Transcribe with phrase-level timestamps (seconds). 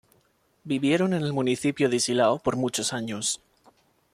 [0.63, 3.39] Vivieron en el municipio de Silao por muchos años.